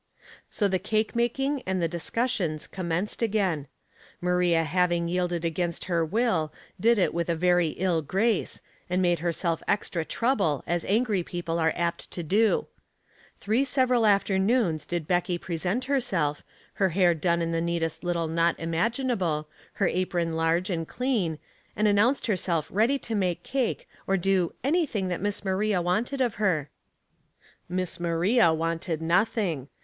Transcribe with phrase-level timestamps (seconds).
[0.49, 3.67] So the cake making and the discussions com menced again.
[4.19, 9.19] Maria having yielded against her will, did it with a very ill grace, and made
[9.19, 12.65] her self extra trouble, as angry people are apt to do.
[13.39, 16.43] Three several afternoons did Becky present her self,
[16.81, 21.37] her hair done in the neatest little knot imaginable, her apron large and clean,
[21.75, 26.35] and announced herself ready to make cake, or do "anything that Miss Maria wanted of
[26.41, 26.71] her."
[27.69, 29.67] Miss Maria wanted nothing.